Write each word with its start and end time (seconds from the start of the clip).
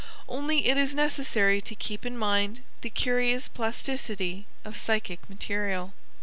Only 0.27 0.65
it 0.67 0.77
is 0.77 0.95
necessary 0.95 1.61
to 1.61 1.75
keep 1.75 2.07
in 2.07 2.17
mind 2.17 2.61
the 2.81 2.89
curious 2.89 3.47
plasticity 3.47 4.47
of 4.65 4.75
psychic 4.75 5.29
material. 5.29 5.93